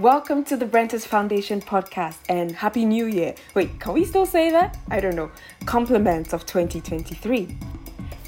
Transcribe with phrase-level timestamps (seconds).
[0.00, 3.34] Welcome to the Brenthurst Foundation podcast and Happy New Year.
[3.54, 4.78] Wait, can we still say that?
[4.90, 5.30] I don't know.
[5.66, 7.58] Compliments of 2023.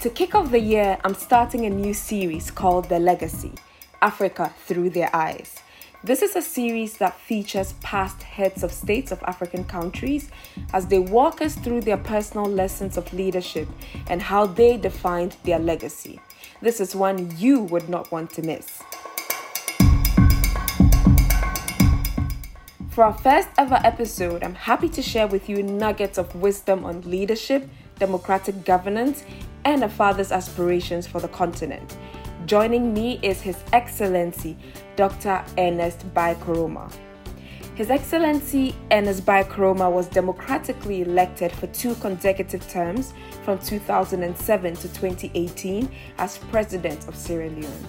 [0.00, 3.54] To kick off the year, I'm starting a new series called The Legacy
[4.02, 5.60] Africa Through Their Eyes.
[6.04, 10.28] This is a series that features past heads of states of African countries
[10.74, 13.66] as they walk us through their personal lessons of leadership
[14.08, 16.20] and how they defined their legacy.
[16.60, 18.82] This is one you would not want to miss.
[22.92, 27.00] For our first ever episode, I'm happy to share with you nuggets of wisdom on
[27.00, 27.66] leadership,
[27.98, 29.24] democratic governance,
[29.64, 31.96] and a father's aspirations for the continent.
[32.44, 34.58] Joining me is His Excellency
[34.96, 35.42] Dr.
[35.56, 36.92] Ernest Bai Koroma.
[37.76, 44.82] His Excellency Ernest Bai Koroma was democratically elected for two consecutive terms from 2007 to
[44.82, 47.86] 2018 as President of Sierra Leone.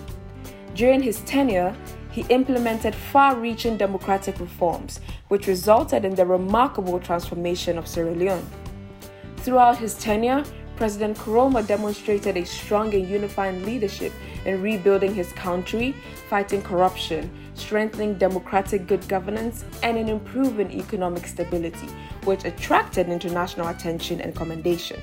[0.76, 1.76] During his tenure,
[2.14, 5.00] he implemented far reaching democratic reforms,
[5.30, 8.48] which resulted in the remarkable transformation of Sierra Leone.
[9.38, 10.44] Throughout his tenure,
[10.76, 14.14] President Koroma demonstrated a strong and unifying leadership
[14.46, 15.96] in rebuilding his country,
[16.30, 21.88] fighting corruption, strengthening democratic good governance, and in improving economic stability,
[22.26, 25.00] which attracted international attention and commendation.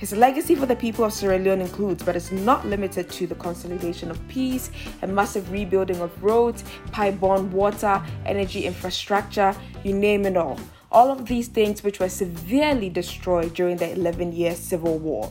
[0.00, 3.34] His legacy for the people of Sierra Leone includes, but is not limited to, the
[3.34, 4.70] consolidation of peace,
[5.02, 10.58] a massive rebuilding of roads, pipe-borne water, energy infrastructure, you name it all.
[10.90, 15.30] All of these things which were severely destroyed during the 11 year civil war.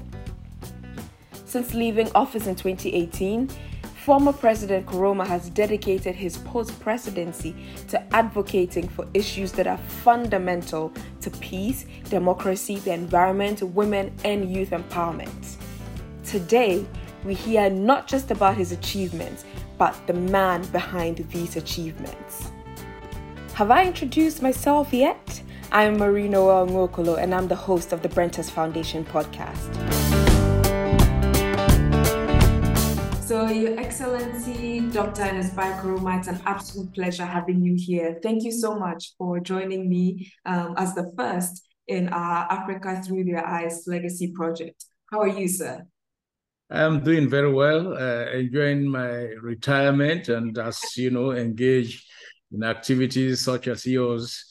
[1.46, 3.50] Since leaving office in 2018,
[4.10, 7.56] Former President Koroma has dedicated his post presidency
[7.90, 14.72] to advocating for issues that are fundamental to peace, democracy, the environment, women, and youth
[14.72, 15.58] empowerment.
[16.24, 16.88] Today,
[17.24, 19.46] we hear not just about his achievements,
[19.78, 22.50] but the man behind these achievements.
[23.54, 25.40] Have I introduced myself yet?
[25.72, 29.99] I'm Marie-Noelle Nwokolo, and I'm the host of the Brenthurst Foundation podcast.
[33.30, 35.22] So, Your Excellency, Dr.
[35.22, 38.18] Ernest Bai Koroma, it's an absolute pleasure having you here.
[38.24, 43.26] Thank you so much for joining me um, as the first in our Africa Through
[43.26, 44.84] Their Eyes Legacy Project.
[45.12, 45.86] How are you, sir?
[46.72, 52.04] I'm doing very well, uh, enjoying my retirement and, as you know, engage
[52.52, 54.44] in activities such as yours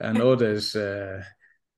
[0.00, 0.74] and others.
[0.74, 1.22] Uh,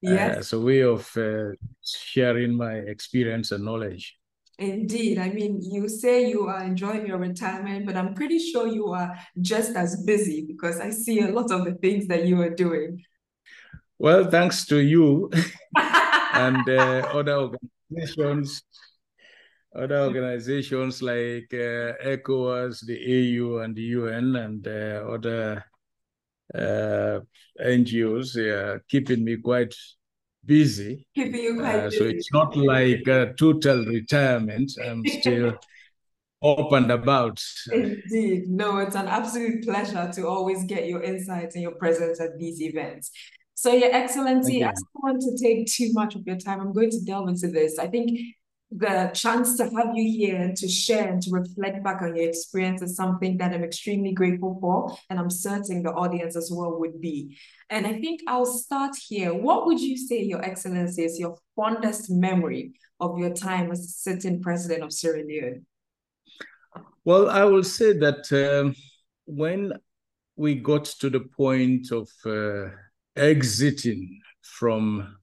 [0.01, 0.37] yes.
[0.37, 1.51] Uh, as a way of uh,
[1.85, 4.17] sharing my experience and knowledge.
[4.59, 5.19] Indeed.
[5.19, 9.15] I mean, you say you are enjoying your retirement, but I'm pretty sure you are
[9.41, 13.03] just as busy because I see a lot of the things that you are doing.
[13.99, 15.31] Well, thanks to you
[15.77, 17.53] and uh, other
[17.91, 18.63] organizations,
[19.75, 25.65] other organizations like uh, ECOWAS, the AU, and the UN, and uh, other
[26.55, 27.21] uh,
[27.61, 29.75] NGOs, are keeping me quite
[30.47, 31.07] busy.
[31.15, 31.99] Keeping you quite uh, busy.
[31.99, 34.73] So it's not like a total retirement.
[34.83, 35.59] I'm still
[36.43, 37.43] up and about.
[37.73, 38.49] Indeed.
[38.49, 42.61] No, it's an absolute pleasure to always get your insights and your presence at these
[42.61, 43.11] events.
[43.55, 46.61] So, Your Excellency, I don't want to take too much of your time.
[46.61, 47.79] I'm going to delve into this.
[47.79, 48.21] I think
[48.73, 52.29] the chance to have you here and to share and to reflect back on your
[52.29, 56.79] experience is something that I'm extremely grateful for, and I'm certain the audience as well
[56.81, 57.39] would be.
[57.71, 59.33] And I think I'll start here.
[59.33, 64.43] What would you say, Your Excellency, is your fondest memory of your time as sitting
[64.43, 65.65] president of Sierra Leone?
[67.05, 68.75] Well, I will say that um,
[69.27, 69.75] when
[70.35, 72.71] we got to the point of uh,
[73.17, 75.17] exiting from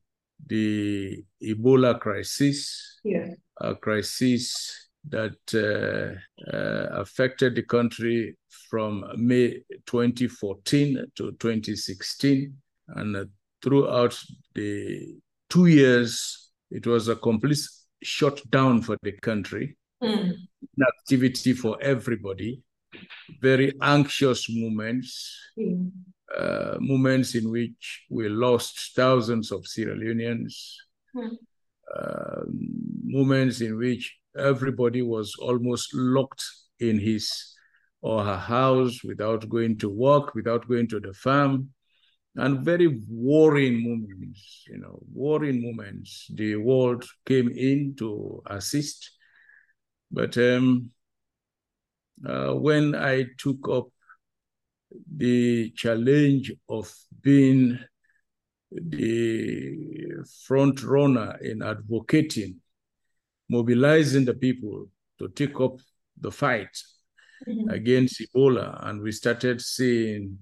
[0.48, 3.28] the Ebola crisis, yeah.
[3.60, 8.36] a crisis that uh, uh, affected the country
[8.70, 12.56] from May 2014 to 2016.
[12.88, 13.26] And uh,
[13.62, 14.18] throughout
[14.56, 15.16] the
[15.50, 17.60] two years, it was a complete
[18.02, 20.34] shutdown for the country, mm.
[21.00, 22.62] activity for everybody,
[23.42, 25.38] very anxious moments.
[25.58, 25.92] Mm
[26.38, 30.54] uh, moments in which we lost thousands of Sierra Leoneans,
[31.16, 31.30] mm.
[31.96, 32.42] uh,
[33.04, 36.44] moments in which everybody was almost locked
[36.80, 37.32] in his
[38.02, 41.70] or her house without going to work, without going to the farm,
[42.36, 46.28] and very worrying moments, you know, worrying moments.
[46.34, 49.12] The world came in to assist.
[50.12, 50.90] But um,
[52.28, 53.88] uh, when I took up
[55.16, 57.80] the challenge of being
[58.72, 62.60] the front runner in advocating,
[63.50, 64.88] mobilizing the people
[65.20, 65.78] to take up
[66.20, 66.76] the fight
[67.48, 67.70] mm-hmm.
[67.70, 68.86] against Ebola.
[68.88, 70.40] And we started seeing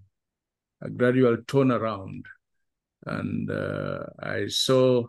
[0.82, 2.24] a gradual turnaround.
[3.06, 5.06] And uh, I saw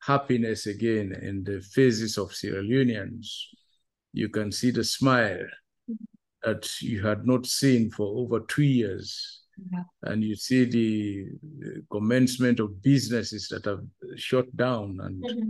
[0.00, 3.26] happiness again in the faces of Sierra Leoneans.
[4.12, 5.46] You can see the smile
[6.44, 9.42] that you had not seen for over two years.
[9.72, 9.82] Yeah.
[10.02, 13.84] And you see the, commencement of businesses that have
[14.16, 15.48] shut down and mm-hmm.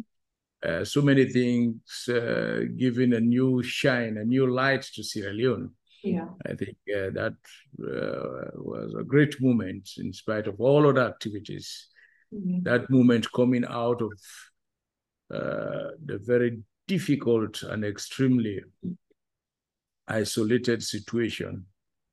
[0.68, 5.70] uh, so many things uh, giving a new shine, a new light to Sierra Leone.
[6.02, 6.26] Yeah.
[6.44, 7.34] I think uh, that
[7.80, 11.88] uh, was a great moment in spite of all other activities.
[12.34, 12.62] Mm-hmm.
[12.64, 14.12] That moment coming out of
[15.32, 16.58] uh, the very
[16.88, 18.60] difficult and extremely
[20.08, 21.66] isolated situation.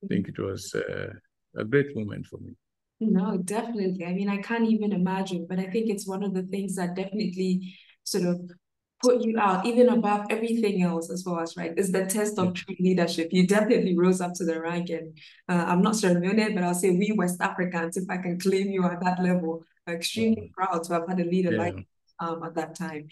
[0.04, 1.12] I think it was uh,
[1.56, 2.52] a great moment for me.
[3.00, 4.04] No, definitely.
[4.04, 6.94] I mean, I can't even imagine, but I think it's one of the things that
[6.94, 8.50] definitely sort of
[9.02, 12.52] put you out, even above everything else, as far as right, is the test of
[12.52, 13.28] true leadership.
[13.32, 15.16] You definitely rose up to the rank, and
[15.48, 18.68] uh, I'm not Sierra Leone, but I'll say we West Africans, if I can claim
[18.68, 20.62] you at that level, are extremely mm-hmm.
[20.62, 21.58] proud to have had a leader yeah.
[21.58, 21.86] like
[22.18, 23.08] um, at that time.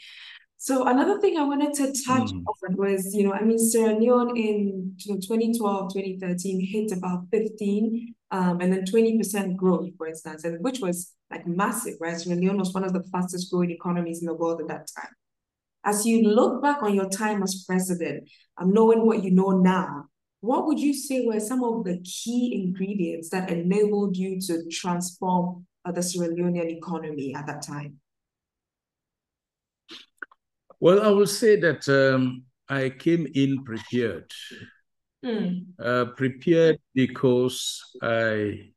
[0.61, 2.43] So another thing I wanted to touch mm.
[2.45, 8.61] on was, you know, I mean, Sierra Leone in 2012, 2013 hit about 15 um,
[8.61, 12.19] and then 20% growth, for instance, and which was like massive, right?
[12.19, 15.13] Sierra Leone was one of the fastest growing economies in the world at that time.
[15.85, 20.07] As you look back on your time as president, um, knowing what you know now,
[20.41, 25.67] what would you say were some of the key ingredients that enabled you to transform
[25.85, 28.01] uh, the Sierra Leonean economy at that time?
[30.81, 34.33] Well, I will say that um, I came in prepared.
[35.25, 35.67] Mm.
[35.83, 38.71] Uh, prepared because I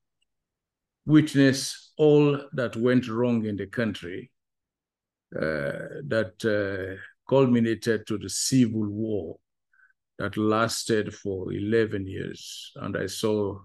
[1.06, 4.32] witnessed all that went wrong in the country
[5.36, 7.00] uh, that uh,
[7.30, 9.38] culminated to the civil war
[10.18, 12.72] that lasted for 11 years.
[12.76, 13.60] And I saw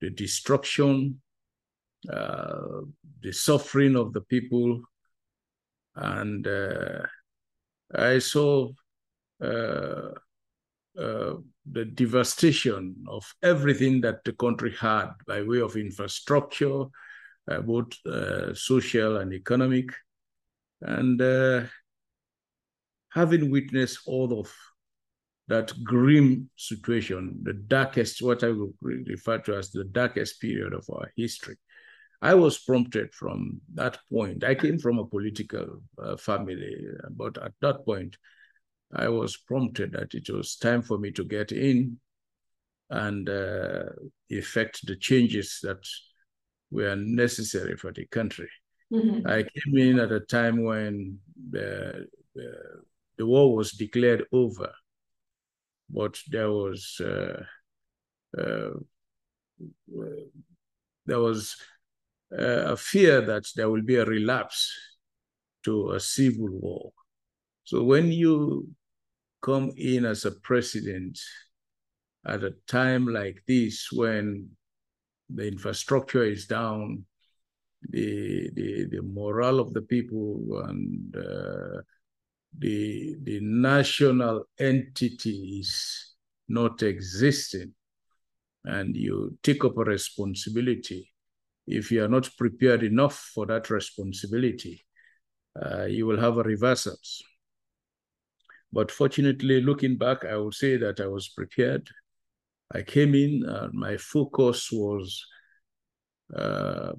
[0.00, 1.20] the destruction,
[2.12, 2.80] uh,
[3.22, 4.80] the suffering of the people,
[5.94, 7.06] and uh,
[7.94, 8.70] I saw
[9.42, 10.10] uh,
[10.98, 11.34] uh,
[11.70, 16.84] the devastation of everything that the country had by way of infrastructure,
[17.50, 17.92] uh, both
[18.56, 19.90] social and economic.
[20.80, 21.68] And
[23.10, 24.52] having witnessed all of
[25.48, 30.88] that grim situation, the darkest, what I would refer to as the darkest period of
[30.90, 31.56] our history,
[32.22, 34.44] I was prompted from that point.
[34.44, 36.76] I came from a political uh, family,
[37.10, 38.16] but at that point,
[38.94, 41.98] I was prompted that it was time for me to get in
[42.90, 43.86] and uh,
[44.28, 45.84] effect the changes that
[46.70, 48.48] were necessary for the country.
[48.92, 49.26] Mm-hmm.
[49.26, 51.18] I came in at a time when
[51.50, 52.52] the, the,
[53.16, 54.70] the, war was declared over,
[55.90, 57.42] but there was uh,
[58.38, 58.70] uh
[61.06, 61.56] there was
[62.36, 64.72] a fear that there will be a relapse
[65.64, 66.92] to a civil war.
[67.64, 68.68] So when you
[69.42, 71.18] come in as a president
[72.26, 74.50] at a time like this, when
[75.28, 77.04] the infrastructure is down,
[77.88, 81.82] the the, the morale of the people and uh,
[82.58, 86.14] the the national entity is
[86.48, 87.74] not existing,
[88.64, 91.11] and you take up a responsibility
[91.66, 94.84] if you are not prepared enough for that responsibility,
[95.60, 97.22] uh, you will have a reversals.
[98.72, 101.88] But fortunately, looking back, I would say that I was prepared.
[102.74, 105.24] I came in, my focus was
[106.34, 106.92] uh,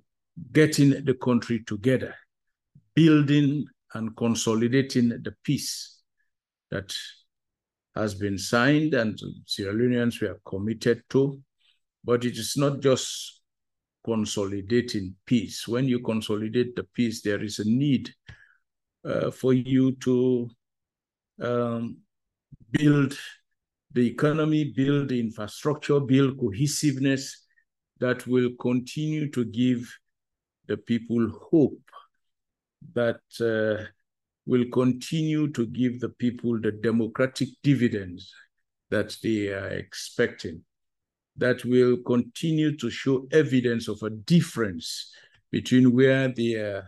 [0.51, 2.13] getting the country together,
[2.93, 3.65] building
[3.95, 6.01] and consolidating the peace
[6.69, 6.93] that
[7.95, 11.41] has been signed and Sierra Leoneans were committed to.
[12.03, 13.41] But it is not just
[14.03, 15.67] consolidating peace.
[15.67, 18.09] When you consolidate the peace, there is a need
[19.05, 20.49] uh, for you to
[21.41, 21.97] um,
[22.71, 23.17] build
[23.93, 27.45] the economy, build the infrastructure, build cohesiveness
[27.99, 29.89] that will continue to give
[30.67, 31.81] the people hope,
[32.93, 33.85] that uh,
[34.45, 38.33] will continue to give the people the democratic dividends
[38.89, 40.61] that they are expecting
[41.37, 45.11] that will continue to show evidence of a difference
[45.51, 46.81] between where they uh,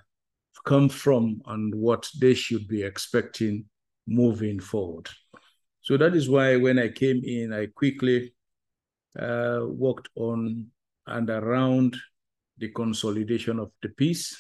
[0.66, 3.66] come from and what they should be expecting
[4.08, 5.10] moving forward.
[5.82, 8.34] So that is why when I came in, I quickly
[9.20, 10.68] uh, worked on
[11.08, 11.96] and around
[12.58, 14.36] the consolidation of the peace.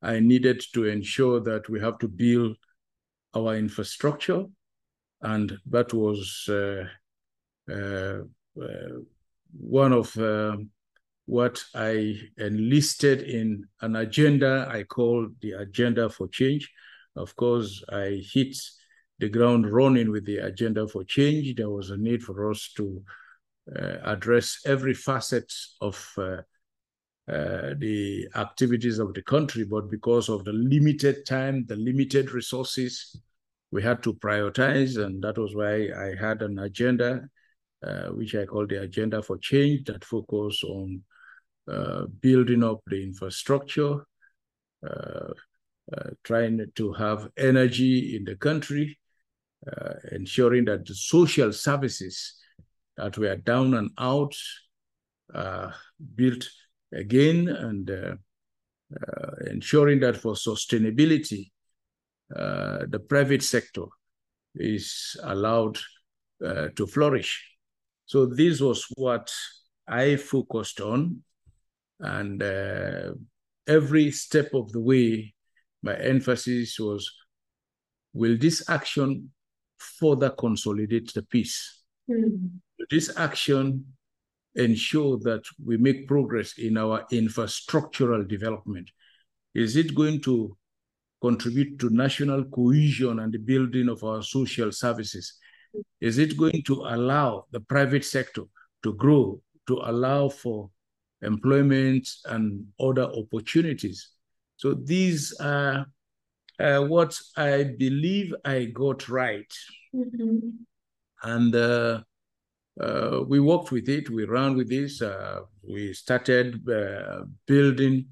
[0.00, 2.56] I needed to ensure that we have to build
[3.34, 4.44] our infrastructure,
[5.20, 6.84] and that was uh,
[7.70, 8.22] uh,
[8.54, 10.56] one of uh,
[11.26, 16.70] what I enlisted in an agenda I call the Agenda for Change.
[17.16, 18.56] Of course, I hit
[19.18, 21.54] the ground running with the Agenda for Change.
[21.56, 23.02] There was a need for us to
[23.76, 26.38] uh, address every facet of uh,
[27.28, 33.16] uh, the activities of the country, but because of the limited time, the limited resources,
[33.70, 37.26] we had to prioritize, and that was why I had an agenda, uh,
[38.12, 41.02] which I call the Agenda for Change, that focus on
[41.68, 44.04] uh, building up the infrastructure,
[44.84, 45.32] uh,
[45.96, 48.98] uh, trying to have energy in the country,
[49.70, 52.34] uh, ensuring that the social services
[52.96, 54.34] that were down and out
[56.16, 56.48] built
[56.92, 58.18] again, and
[59.48, 61.52] ensuring that for sustainability,
[62.28, 63.84] the private sector
[64.56, 65.78] is allowed
[66.40, 67.51] to flourish.
[68.12, 69.32] So this was what
[69.88, 71.22] I focused on
[71.98, 73.14] and uh,
[73.66, 75.32] every step of the way,
[75.82, 77.10] my emphasis was
[78.12, 79.30] will this action
[79.78, 81.84] further consolidate the peace?
[82.10, 82.48] Mm-hmm.
[82.90, 83.86] This action
[84.56, 88.90] ensure that we make progress in our infrastructural development?
[89.54, 90.54] Is it going to
[91.22, 95.38] contribute to national cohesion and the building of our social services?
[96.00, 98.42] Is it going to allow the private sector
[98.82, 100.70] to grow, to allow for
[101.22, 104.10] employment, and other opportunities.
[104.56, 105.86] So these are
[106.58, 109.52] uh, what I believe I got right.
[109.94, 110.48] Mm-hmm.
[111.22, 112.02] And uh,
[112.80, 118.06] uh, we worked with it, we ran with this, uh, we started uh, building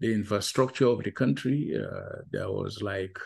[0.00, 1.74] the infrastructure of the country.
[1.76, 3.18] Uh, there was like,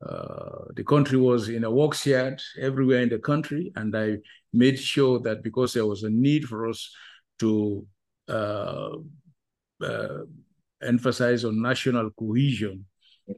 [0.00, 4.18] the country was in a works yard everywhere in the country, and I
[4.52, 6.90] made sure that because there was a need for us
[7.40, 7.86] to
[8.28, 8.90] uh,
[9.82, 10.18] uh,
[10.82, 12.84] emphasize on national cohesion.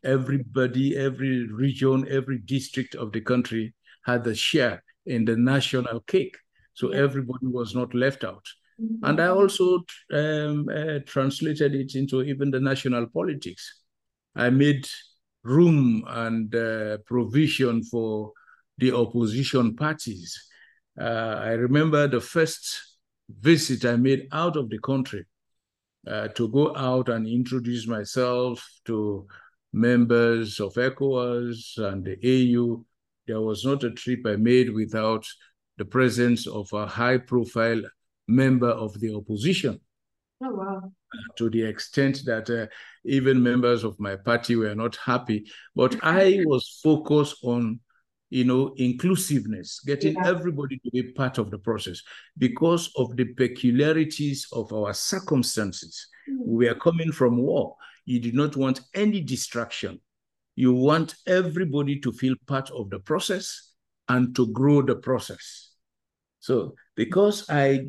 [0.04, 3.74] Everybody, every region, every district of the country
[4.04, 6.36] had a share in the national cake.
[6.74, 8.44] So everybody was not left out.
[8.80, 9.04] Mm-hmm.
[9.04, 9.80] And I also
[10.12, 13.80] um, uh, translated it into even the national politics.
[14.36, 14.86] I made
[15.42, 18.32] room and uh, provision for
[18.78, 20.48] the opposition parties.
[21.00, 22.96] Uh, I remember the first
[23.28, 25.24] visit I made out of the country
[26.06, 29.26] uh, to go out and introduce myself to
[29.72, 32.84] members of ECOWAS and the AU.
[33.26, 35.24] There was not a trip I made without
[35.78, 37.82] the presence of a high profile
[38.26, 39.80] member of the opposition.
[40.42, 40.92] Oh, wow.
[41.36, 42.66] To the extent that uh,
[43.04, 45.50] even members of my party were not happy.
[45.76, 47.80] But I was focused on
[48.30, 50.28] you know, inclusiveness, getting yeah.
[50.28, 52.00] everybody to be part of the process
[52.38, 56.06] because of the peculiarities of our circumstances.
[56.30, 56.46] Mm.
[56.46, 57.74] We are coming from war.
[58.04, 60.00] You do not want any distraction.
[60.54, 63.72] You want everybody to feel part of the process
[64.08, 65.70] and to grow the process.
[66.38, 67.88] So, because I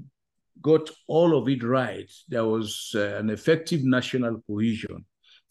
[0.62, 5.06] got all of it right, there was uh, an effective national cohesion,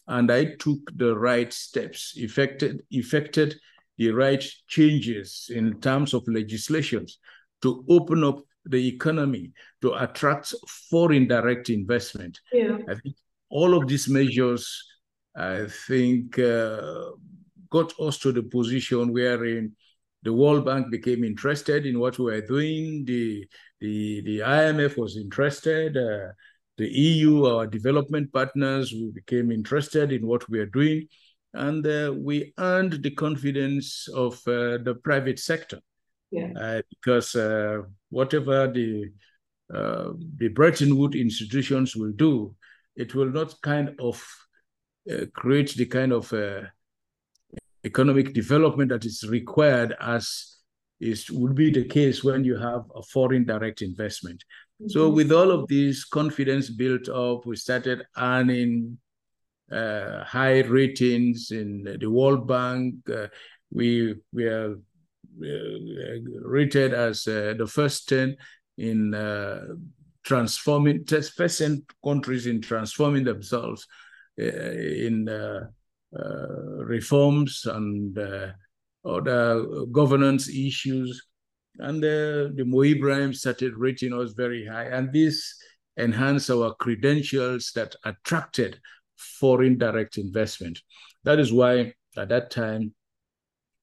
[0.07, 3.55] and I took the right steps, effected, effected
[3.97, 7.19] the right changes in terms of legislations
[7.61, 9.51] to open up the economy,
[9.81, 10.53] to attract
[10.89, 12.39] foreign direct investment.
[12.51, 12.77] Yeah.
[12.89, 13.15] I think
[13.49, 14.83] all of these measures,
[15.35, 17.11] I think, uh,
[17.69, 19.75] got us to the position wherein
[20.23, 23.05] the World Bank became interested in what we were doing.
[23.05, 23.47] The
[23.79, 25.97] the the IMF was interested.
[25.97, 26.33] Uh,
[26.77, 31.07] the EU, our development partners, we became interested in what we are doing
[31.53, 35.79] and uh, we earned the confidence of uh, the private sector.
[36.31, 36.51] Yeah.
[36.59, 39.11] Uh, because uh, whatever the
[39.73, 42.55] uh, the Bretton Woods institutions will do,
[42.95, 44.23] it will not kind of
[45.11, 46.33] uh, create the kind of
[47.83, 50.57] economic development that is required as
[50.99, 54.43] is would be the case when you have a foreign direct investment.
[54.81, 54.89] Mm-hmm.
[54.89, 58.99] So with all of this confidence built up, we started earning
[59.71, 62.95] uh, high ratings in the World Bank.
[63.09, 63.27] Uh,
[63.71, 68.35] we we are uh, rated as uh, the first 10
[68.77, 69.65] in uh,
[70.23, 71.61] transforming, first
[72.03, 73.87] countries in transforming themselves
[74.39, 75.25] uh, in
[76.13, 78.47] Uh, reforms and uh,
[79.05, 81.25] other governance issues.
[81.79, 84.87] And uh, the Mo Ibrahim started rating us very high.
[84.87, 85.55] And this
[85.95, 88.77] enhanced our credentials that attracted
[89.15, 90.81] foreign direct investment.
[91.23, 92.93] That is why at that time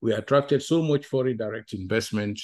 [0.02, 2.38] we attracted so much foreign direct investment,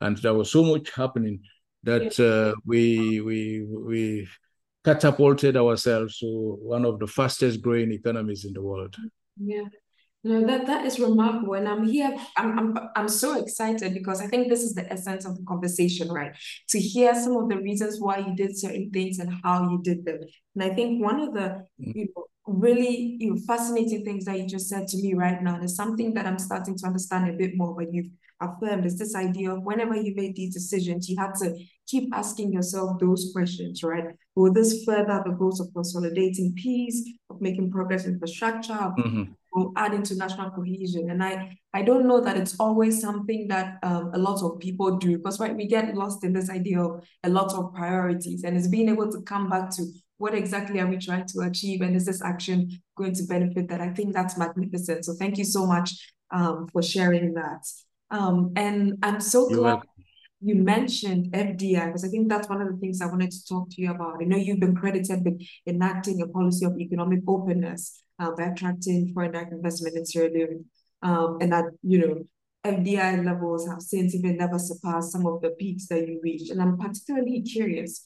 [0.00, 1.40] and there was so much happening
[1.82, 4.28] that uh, we we we
[4.84, 8.94] catapulted ourselves to one of the fastest growing economies in the world.
[9.36, 9.64] Yeah.
[10.26, 12.16] No, that that is remarkable, and I'm here.
[12.38, 16.10] I'm I'm I'm so excited because I think this is the essence of the conversation,
[16.10, 16.34] right?
[16.70, 20.06] To hear some of the reasons why you did certain things and how you did
[20.06, 20.20] them,
[20.54, 21.94] and I think one of the mm.
[21.94, 25.60] you know really you know, fascinating things that you just said to me right now
[25.60, 27.74] is something that I'm starting to understand a bit more.
[27.74, 28.10] When you've
[28.40, 31.54] affirmed is this idea of whenever you made these decisions, you had to
[31.86, 34.04] keep asking yourself those questions, right?
[34.34, 39.24] Will this further the goals of consolidating peace, of making progress in infrastructure, mm-hmm.
[39.52, 41.10] will add into national cohesion?
[41.10, 44.96] And I, I don't know that it's always something that um, a lot of people
[44.96, 48.56] do because right, we get lost in this idea of a lot of priorities and
[48.56, 49.84] it's being able to come back to
[50.18, 53.80] what exactly are we trying to achieve and is this action going to benefit that?
[53.80, 55.04] I think that's magnificent.
[55.04, 57.66] So thank you so much um, for sharing that.
[58.10, 59.90] Um, and I'm so You're glad welcome.
[60.44, 63.70] You mentioned FDI because I think that's one of the things I wanted to talk
[63.70, 64.20] to you about.
[64.20, 69.12] I know you've been credited with enacting a policy of economic openness uh, by attracting
[69.14, 70.66] foreign direct investment in Sierra Leone.
[71.02, 72.24] Um, and that, you know,
[72.64, 76.50] FDI levels have since even never surpassed some of the peaks that you reached.
[76.50, 78.02] And I'm particularly curious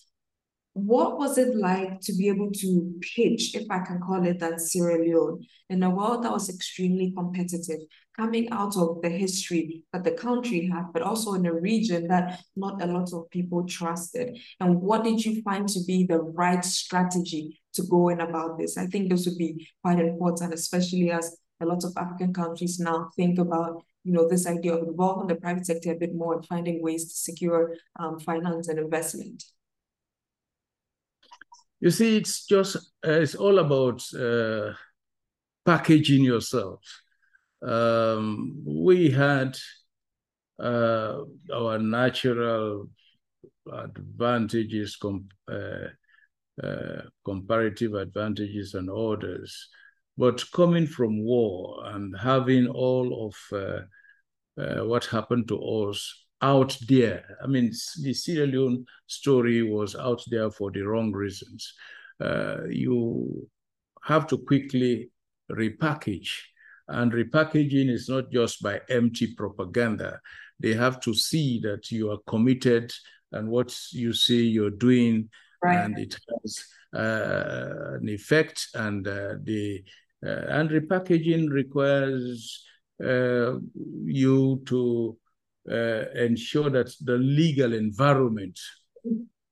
[0.72, 4.60] what was it like to be able to pitch, if I can call it that,
[4.60, 7.80] Sierra Leone in a world that was extremely competitive,
[8.16, 12.40] coming out of the history that the country had, but also in a region that
[12.56, 14.38] not a lot of people trusted?
[14.60, 18.78] And what did you find to be the right strategy to go in about this?
[18.78, 23.10] I think this would be quite important, especially as a lot of African countries now
[23.16, 26.46] think about you know, this idea of involving the private sector a bit more and
[26.46, 29.44] finding ways to secure um, finance and investment.
[31.80, 34.73] You see, it's just, uh, it's all about uh,
[35.64, 36.80] packaging yourself.
[37.62, 39.56] Um, we had
[40.58, 41.18] uh,
[41.54, 42.88] our natural
[43.73, 45.88] advantages, com uh,
[46.62, 49.68] uh, comparative advantages and orders,
[50.17, 57.36] but coming from war and having all of uh, what happened to us out there.
[57.42, 57.72] I mean,
[58.02, 61.74] the Sierra Leone story was out there for the wrong reasons.
[62.20, 63.48] Uh, you
[64.02, 65.10] have to quickly
[65.50, 66.30] repackage.
[66.88, 70.20] And repackaging is not just by empty propaganda.
[70.58, 72.92] They have to see that you are committed
[73.32, 75.28] and what you say you're doing,
[75.62, 75.84] right.
[75.84, 78.68] and it has uh, an effect.
[78.74, 79.84] And uh, the
[80.24, 82.64] uh, and repackaging requires
[83.04, 83.54] uh,
[84.04, 85.16] you to
[85.69, 88.59] ensure that the legal environment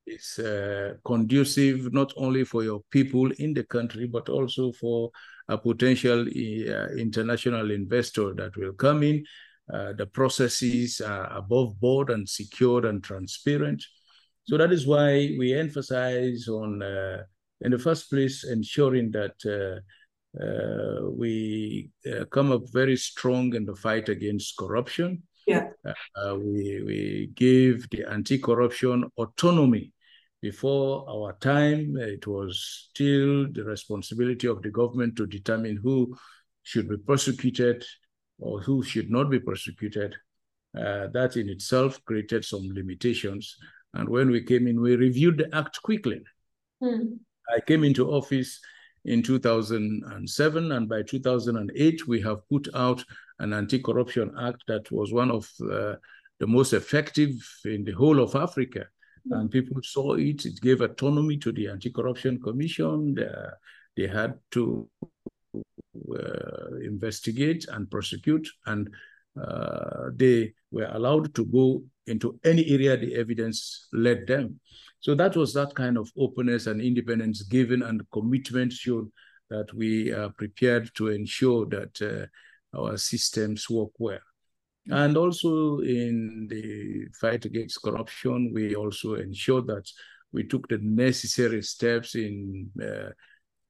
[0.06, 5.10] is uh, conducive not only for your people in the country, but also for
[5.48, 9.24] a potential uh, international investor that will come in.
[9.72, 13.84] Uh, the processes are above board and secured and transparent.
[14.44, 17.24] So that is why we emphasize on, uh,
[17.62, 21.90] in the first place, ensuring that uh, we
[22.30, 25.68] come up very strong in the fight against corruption yeah.
[25.84, 29.92] Uh, we, we gave the anti-corruption autonomy.
[30.42, 36.16] Before our time, it was still the responsibility of the government to determine who
[36.62, 37.84] should be prosecuted
[38.38, 40.14] or who should not be prosecuted.
[40.76, 43.56] Uh, that in itself created some limitations.
[43.94, 46.20] And when we came in, we reviewed the act quickly.
[46.82, 47.18] Mm.
[47.54, 48.60] I came into office
[49.04, 53.02] in 2007, and by 2008, we have put out
[53.38, 55.94] an anti-corruption act that was one of uh,
[56.38, 57.32] the most effective
[57.64, 58.86] in the whole of Africa.
[59.28, 59.40] Mm.
[59.40, 60.44] And people saw it.
[60.44, 63.14] It gave autonomy to the Anti-Corruption Commission.
[63.14, 63.28] They,
[63.96, 64.88] they had to
[65.54, 68.90] uh, investigate and prosecute, and
[69.40, 74.60] uh, they were allowed to go into any area the evidence led them.
[75.00, 79.12] So that was that kind of openness and independence given and commitment shown
[79.50, 82.26] that we are prepared to ensure that uh,
[82.76, 84.18] our systems work well.
[84.88, 89.88] And also in the fight against corruption, we also ensured that
[90.32, 93.10] we took the necessary steps in uh,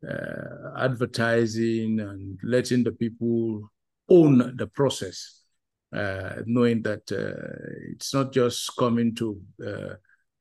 [0.07, 3.71] uh, advertising and letting the people
[4.09, 5.43] own the process,
[5.95, 9.95] uh, knowing that uh, it's not just coming to uh,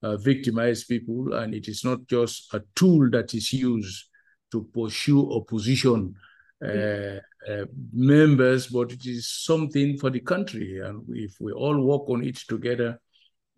[0.04, 4.06] uh, victimize people and it is not just a tool that is used
[4.51, 6.13] to pursue opposition
[6.63, 10.80] uh, uh, members, but it is something for the country.
[10.80, 13.00] And if we all work on it together,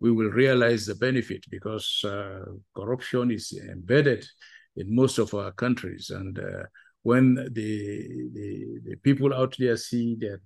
[0.00, 2.44] we will realize the benefit because uh,
[2.76, 4.24] corruption is embedded
[4.76, 6.10] in most of our countries.
[6.10, 6.64] And uh,
[7.02, 10.40] when the, the, the people out there see that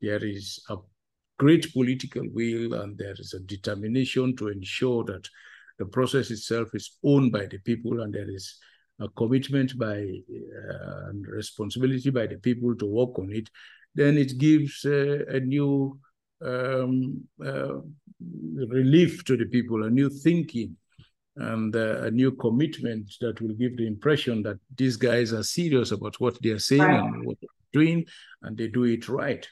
[0.00, 0.76] there is a
[1.38, 5.28] great political will and there is a determination to ensure that
[5.78, 8.58] the process itself is owned by the people and there is
[9.00, 13.48] a commitment by uh, and responsibility by the people to work on it,
[13.94, 15.98] then it gives uh, a new
[16.44, 17.80] um, uh,
[18.68, 20.76] relief to the people, a new thinking
[21.36, 25.90] and uh, a new commitment that will give the impression that these guys are serious
[25.90, 27.04] about what they are saying right.
[27.04, 28.04] and what they're doing,
[28.42, 29.46] and they do it right.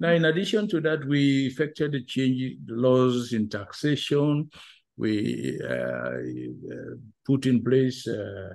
[0.00, 4.50] Now, in addition to that, we effected the change the laws in taxation.
[4.96, 8.54] We uh, uh put in place uh,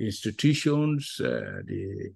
[0.00, 2.10] institutions, uh, the,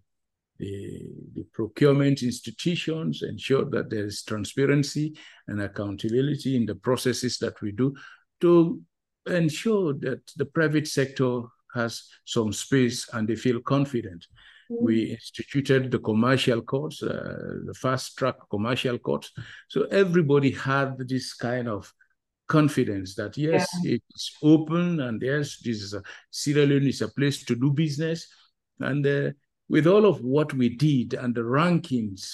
[0.59, 1.03] the,
[1.35, 5.17] the procurement institutions, ensure that there is transparency
[5.49, 7.95] and accountability in the processes that we do
[8.41, 8.81] to
[9.27, 11.43] ensure that the private sector
[11.75, 14.27] has some space and they feel confident.
[14.71, 14.85] Mm-hmm.
[14.85, 19.33] We instituted the commercial courts, uh, the fast track commercial courts.
[19.69, 21.93] So everybody had this kind of
[22.51, 23.95] confidence that yes, yeah.
[23.95, 28.27] it's open and yes, this is a Sierra Leone is a place to do business.
[28.81, 29.31] And uh,
[29.69, 32.27] with all of what we did and the rankings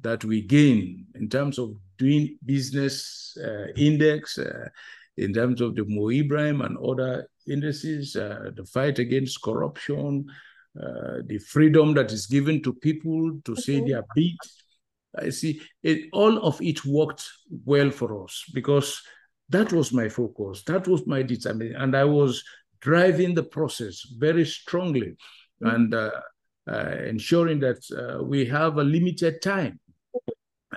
[0.00, 4.68] that we gain in terms of doing business uh, index, uh,
[5.16, 10.26] in terms of the Mo Ibrahim and other indices, uh, the fight against corruption,
[10.78, 14.36] uh, the freedom that is given to people to say their bit.
[15.16, 17.24] I see it, all of it worked
[17.64, 19.00] well for us because
[19.48, 20.62] that was my focus.
[20.64, 21.80] That was my determination.
[21.80, 22.42] And I was
[22.80, 25.16] driving the process very strongly
[25.62, 25.66] mm-hmm.
[25.66, 26.10] and uh,
[26.70, 29.78] uh, ensuring that uh, we have a limited time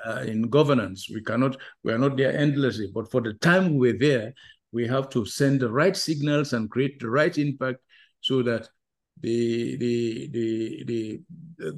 [0.05, 1.10] uh, in governance.
[1.10, 4.34] We cannot, we are not there endlessly, but for the time we're there,
[4.71, 7.79] we have to send the right signals and create the right impact
[8.21, 8.69] so that
[9.21, 11.21] the the the the,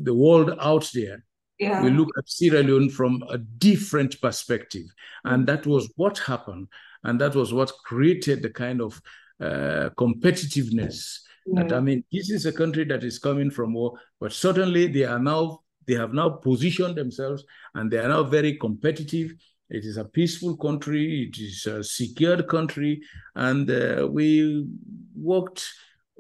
[0.04, 1.24] the world out there
[1.62, 1.84] yeah.
[1.84, 4.86] we look at Sierra Leone from a different perspective.
[5.24, 6.68] And that was what happened.
[7.04, 9.02] And that was what created the kind of
[9.40, 11.20] uh, competitiveness.
[11.46, 11.64] Yeah.
[11.64, 15.04] That, I mean, this is a country that is coming from war, but certainly they
[15.04, 17.44] are now they have now positioned themselves
[17.74, 19.34] and they are now very competitive.
[19.70, 21.28] It is a peaceful country.
[21.28, 23.02] It is a secured country,
[23.36, 24.68] and uh, we
[25.16, 25.66] worked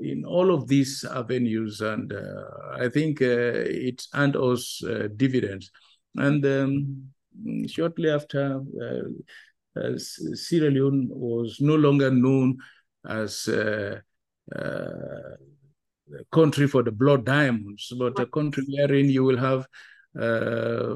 [0.02, 5.72] in all of these avenues, and uh, I think uh, it earned us uh, dividends.
[6.16, 8.62] And um, shortly after,
[9.98, 12.58] Sierra Leone was no longer known
[13.08, 14.04] as a
[16.32, 19.66] country for the blood diamonds, but a country wherein you will have
[20.20, 20.96] uh,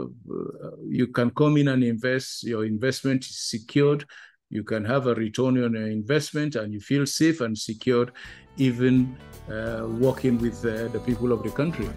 [0.87, 2.43] you can come in and invest.
[2.43, 4.05] Your investment is secured.
[4.49, 8.11] You can have a return on your investment, and you feel safe and secured,
[8.57, 9.15] even
[9.49, 11.89] uh, working with uh, the people of the country.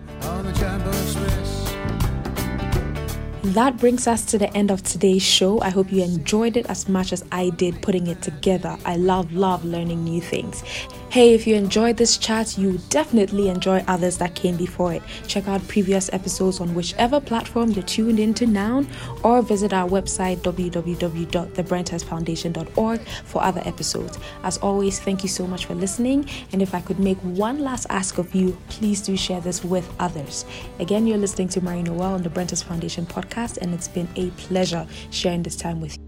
[3.55, 5.61] That brings us to the end of today's show.
[5.61, 8.77] I hope you enjoyed it as much as I did putting it together.
[8.85, 10.63] I love, love learning new things.
[11.11, 15.03] Hey, if you enjoyed this chat, you definitely enjoy others that came before it.
[15.27, 18.85] Check out previous episodes on whichever platform you're tuned into now,
[19.25, 24.19] or visit our website www.thebrenthurstfoundation.org for other episodes.
[24.43, 26.29] As always, thank you so much for listening.
[26.53, 29.91] And if I could make one last ask of you, please do share this with
[29.99, 30.45] others.
[30.79, 34.87] Again, you're listening to Marie-Noelle on the Brenthurst Foundation podcast, and it's been a pleasure
[35.11, 36.08] sharing this time with you.